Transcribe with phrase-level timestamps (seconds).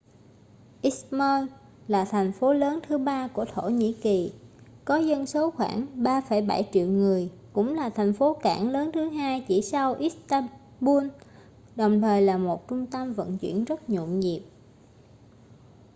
[0.81, 1.47] izmir
[1.87, 4.33] là thành phố lớn thứ ba của thổ nhĩ kỳ
[4.85, 9.45] có dân số khoảng 3,7 triệu người cũng là thành phố cảng lớn thứ hai
[9.47, 11.07] chỉ sau istanbul
[11.75, 14.43] đồng thời là một trung tâm vận chuyển rất nhộn nhịp